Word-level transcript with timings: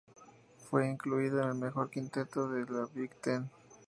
Fue 0.57 0.89
incluido 0.89 1.43
en 1.43 1.49
el 1.49 1.53
Mejor 1.59 1.91
Quinteto 1.91 2.49
de 2.49 2.65
la 2.73 2.87
Big 2.91 3.11
Ten. 3.21 3.51